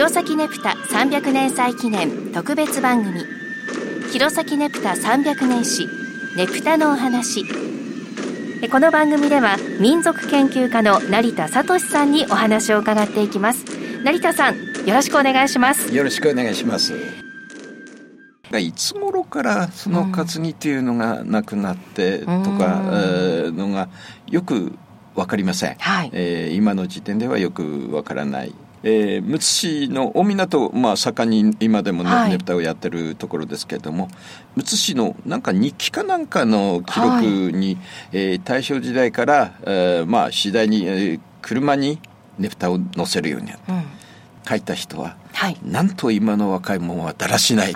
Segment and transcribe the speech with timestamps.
[0.00, 3.22] 弘前ネプタ300年祭記念特別番組。
[4.10, 5.86] 弘前ネプタ300年史
[6.38, 7.44] ネプタのお話。
[8.70, 13.66] この番組では民族研究家の成田聡さんにお話を伺っていきます。
[14.02, 15.94] 成田さんよろしくお願いします。
[15.94, 16.94] よろしくお願いします。
[18.58, 22.80] いつ頃からその担ぎっていうのがなくなってとか、
[23.44, 23.90] うん、のが
[24.28, 24.72] よく
[25.14, 34.08] 分かりません、はい、えー、今の時点ではよくわからないえー、むつ市の大港、まあ、盛んに今でもね、はい、ねぷたをやってるところですけれども
[34.56, 42.00] むつ市のなんか日記かなんかの記録に、はい、えー、大正時代から、えー、まあ次第に、えー、車に
[42.38, 43.84] ねぷたを載せるようになった、うん、
[44.48, 47.74] 書いた人は、はい、なんと今の若い者はだらしない。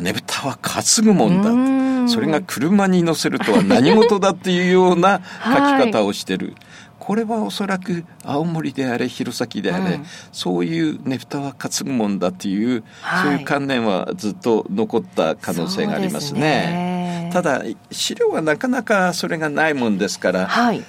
[0.00, 5.50] ねぶたは担ぐもんだそれが車に乗せるとは何事だっていうような書
[5.84, 6.54] き方をしてる。
[7.02, 17.28] はいこれはおそらく青森であれ弘前であれ、うん、そういうねぷたは担ぐもんだっていう、はい、そういう観念はずっと残った可能性がありますね。
[17.32, 20.84] ただ資料はなかなかそれがないもんですから、はい、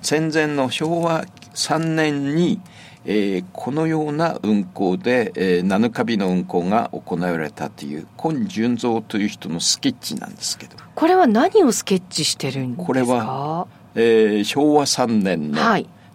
[0.00, 2.60] 戦前の昭和3年に
[3.06, 10.76] えー、このような運行で、えー、七日日の運行が行われたという今純三という人のスケッチなんですけど。
[10.94, 12.86] これは何をスケッチしてるんですか？
[12.86, 15.60] これはえー、昭和3年の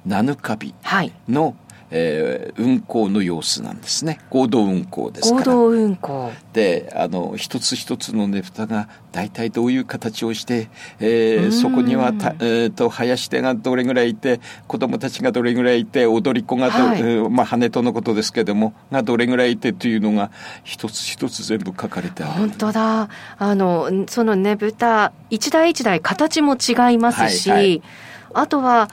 [0.07, 1.55] 7日日の、はい
[1.91, 4.19] えー、運行の様子なんですね。
[4.29, 5.41] 合同運行ですから。
[5.41, 6.31] 合同運行。
[6.53, 20.31] であの一つ一つのねぷたが大体どういう形をして、えー、そこにはた、えーと、林手がどれぐらいいて子供たちがどれぐらいいて踊り子がど、はい、まあ羽とのことですけどもがどれぐらいいてというのが
[20.63, 22.33] 一つ一つ全部書かれてある。
[22.33, 23.09] 本当だ。
[23.37, 27.81] あのそのねぶた一台一台形も違いますし、はいはい、
[28.33, 28.89] あとは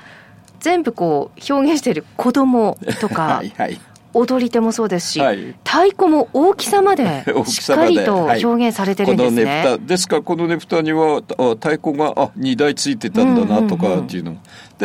[0.61, 3.81] 全部こう表現している子供とか はい、はい。
[4.15, 9.45] 踊り手もそうですし、はい、太鼓も大きさまで しっかりと表現されてるんですね。
[9.67, 14.37] はい、ですからこのねぷたには太鼓があ2台ついてたんだなとかっていうの、うん。
[14.37, 14.41] う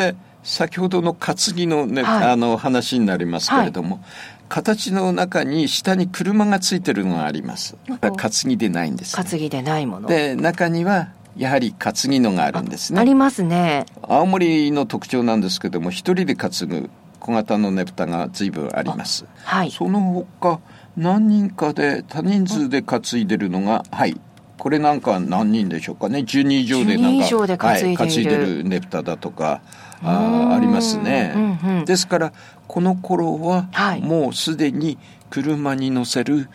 [0.05, 4.03] んうん、で先ほどの担ぎのね、はい、あの話になりますけれども、
[4.49, 7.77] 形の中に下に車がついてるのがあります。
[7.87, 10.09] 担ぎでないんです、ね、担ぎでないもの。
[10.09, 12.99] で中にはやはり担ぎのがあるんですね。
[12.99, 13.85] ありますね。
[14.01, 19.25] 青森の特徴なんですけども一人で担ぐ小型のねぷたが随分あります。
[19.43, 19.71] はい。
[19.71, 20.59] その他
[20.97, 24.19] 何人かで多人数で担いでるのがはい。
[24.57, 26.19] これなんか何人でしょうかね。
[26.19, 27.19] 10人以上でなん
[27.57, 29.61] かはい、担いでるねぷただとか
[30.03, 32.33] あありますね、うんうん、ですから
[32.67, 33.67] この頃は
[34.01, 34.97] もうすでに
[35.29, 36.49] 車に乗せる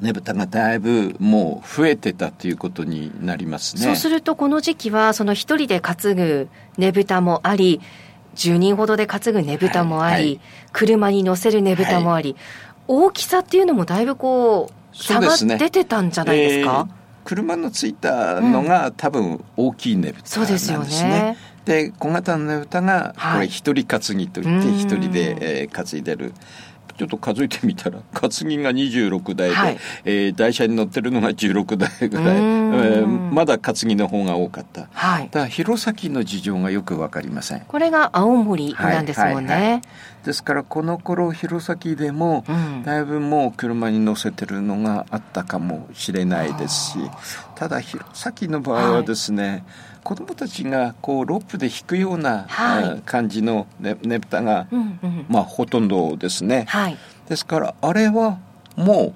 [0.00, 3.82] ねぶたがだいぶもう増えてたということになりますね。
[3.82, 7.80] そうするとこの時期はその一人で担ぐねぶたもあり
[8.36, 10.40] 10人ほどで担ぐねぶたもあり、はいはい、
[10.72, 12.40] 車に乗せるねぶたもあり、はい、
[12.86, 16.94] 大きさっていうのもだいぶこう差が出てたんじゃないですか、ねえー、
[17.24, 20.76] 車のついたのが、多分大きいねぶたなんですね。
[20.76, 21.36] そうですよね。
[21.64, 26.32] で小型のねぶたがこれ一人担ぎといって一人で、えー、担いでる。
[26.96, 37.60] ちょっと数えてみたら 担ぎが26台で、はい、えー、台車に乗ってるのが16台ぐらい、えー、まだ担ぎの方が多かった、はい、だ弘前の事情がよく分かりません。
[37.60, 39.82] これが青森なんですもんね、はいはいはい、
[40.24, 42.44] ですからこの頃弘前でも、
[42.84, 46.98] だいぶもう車に乗せてるのがあったかもしれないですし
[47.54, 48.04] ただ弘
[48.40, 49.62] 前の場合はですね、はい。
[50.04, 58.38] 子供たちがこうロープで引くような、はい、感じのねねぷたが、うんうん、まあほとんどですね、はい、ですからあれは
[58.76, 59.14] もう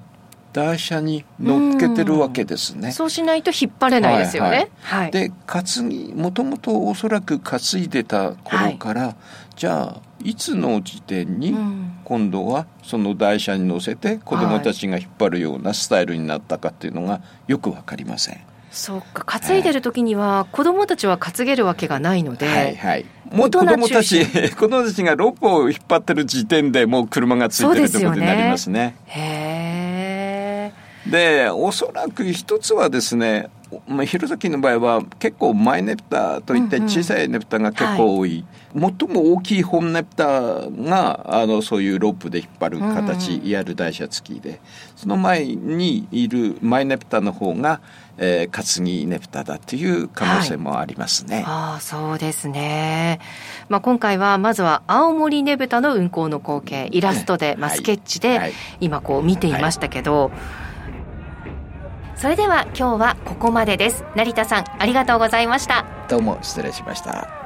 [0.53, 2.91] 台車に乗っけてるわけですね。
[2.91, 4.69] そうしないと引っ張れないですよね。
[4.81, 9.15] はい、はい、で担ぎもともとおそらく担いでた頃から、はい、
[9.55, 11.55] じゃあいつの時点に
[12.05, 18.52] 今度はその台車に乗せて子どもたちが引っ張るようなスタイルになったかっていうのがよく分かりません。
[18.73, 19.23] そうか。
[19.39, 24.25] 担いでる時には子供たちは担げるわけがないので、はいはい、もう子供たち
[24.55, 28.95] 子供たちがロープを引っ張ってる時点でもう車がついてるということになりますね。
[29.05, 30.71] へ
[31.05, 33.49] でおそらく一つはですね
[33.87, 40.25] まあ、弘前の場合は結構前ネプタといって小さいネプタが結構多い、うんうん、最も大きい本ネプタ
[40.69, 44.59] があのそういうロープで引っ張る形、うん、やる台車付きで。
[45.03, 47.81] その前にいる前ネプタの方が、
[48.17, 51.37] えー、担ぎネプタだという可能性もありますね。
[51.37, 53.19] はい、あそうですね、
[53.67, 60.72] まあ、今回はまずは青森ねぶたの運行の光景イラストで、まあ、スケッチで今こう見ていましたけど、はい
[62.15, 64.05] それでは今日はここまでです。
[64.15, 65.85] 成田さんありがとうございました。
[66.09, 67.42] どうも失礼しました。